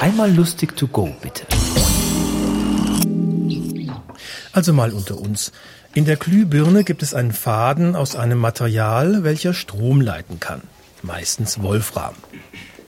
[0.00, 1.46] Einmal lustig to go, bitte.
[4.52, 5.52] Also mal unter uns.
[5.94, 10.60] In der Glühbirne gibt es einen Faden aus einem Material, welcher Strom leiten kann.
[11.02, 12.14] Meistens Wolfram.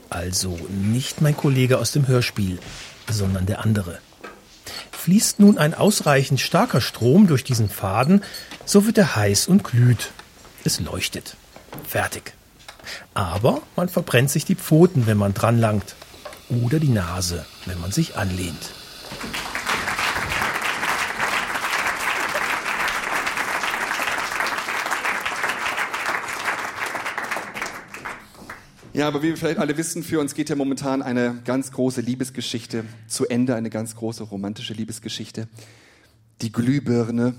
[0.09, 2.59] Also nicht mein Kollege aus dem Hörspiel,
[3.09, 3.97] sondern der andere.
[4.91, 8.23] Fließt nun ein ausreichend starker Strom durch diesen Faden,
[8.65, 10.11] so wird er heiß und glüht.
[10.63, 11.35] Es leuchtet.
[11.87, 12.33] Fertig.
[13.15, 15.95] Aber man verbrennt sich die Pfoten, wenn man dran langt.
[16.49, 18.73] Oder die Nase, wenn man sich anlehnt.
[28.93, 32.01] Ja, aber wie wir vielleicht alle wissen, für uns geht ja momentan eine ganz große
[32.01, 35.47] Liebesgeschichte zu Ende, eine ganz große romantische Liebesgeschichte.
[36.41, 37.35] Die Glühbirne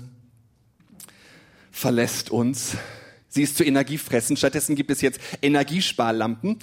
[1.69, 2.77] verlässt uns.
[3.27, 4.37] Sie ist zu energiefressen.
[4.37, 6.59] Stattdessen gibt es jetzt Energiesparlampen.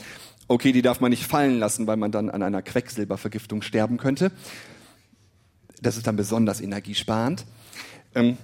[0.51, 4.33] Okay, die darf man nicht fallen lassen, weil man dann an einer Quecksilbervergiftung sterben könnte.
[5.83, 7.45] Das ist dann besonders energiesparend.
[8.15, 8.39] Ähm,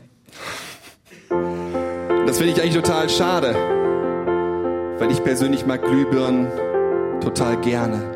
[2.27, 3.55] das finde ich eigentlich total schade,
[4.99, 6.49] weil ich persönlich mag Glühbirnen
[7.21, 8.15] total gerne.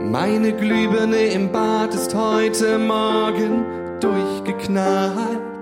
[0.00, 3.64] Meine Glühbirne im Bad ist heute Morgen
[4.00, 5.52] durchgeknallt.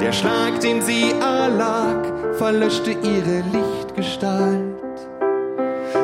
[0.00, 2.01] Der Schlag, den sie erlag,
[2.38, 4.72] verlöschte ihre Lichtgestalt.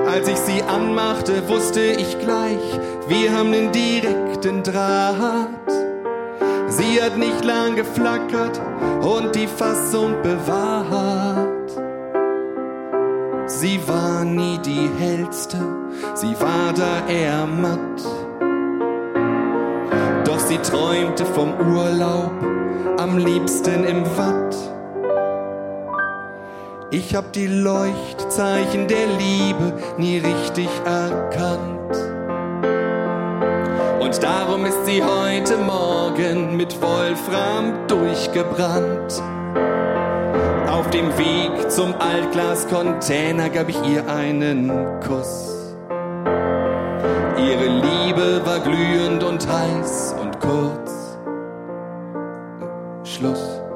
[0.07, 5.49] Als ich sie anmachte, wusste ich gleich, wir haben den direkten Draht.
[6.69, 8.61] Sie hat nicht lang geflackert
[9.03, 11.49] und die Fassung bewahrt.
[13.47, 15.59] Sie war nie die hellste,
[16.15, 17.79] sie war da eher matt.
[20.25, 22.33] Doch sie träumte vom Urlaub,
[22.99, 24.78] am liebsten im Watt.
[26.91, 31.95] Ich hab die Leuchtzeichen der Liebe nie richtig erkannt.
[34.01, 39.23] Und darum ist sie heute Morgen mit Wolfram durchgebrannt.
[40.71, 44.69] Auf dem Weg zum Altglascontainer gab ich ihr einen
[45.07, 45.77] Kuss.
[47.37, 51.19] Ihre Liebe war glühend und heiß und kurz.
[53.05, 53.68] Schluss.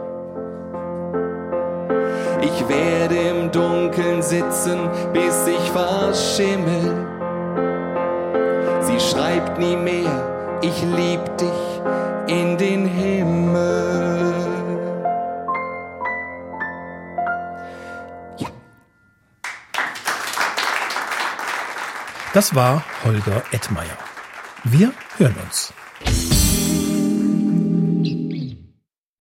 [2.42, 7.06] Ich werde im Dunkeln sitzen, bis ich verschimmel.
[8.80, 11.80] Sie schreibt nie mehr, ich lieb dich
[12.26, 14.03] in den Himmel.
[22.34, 23.98] Das war Holger Ettmeier.
[24.64, 25.74] Wir hören uns.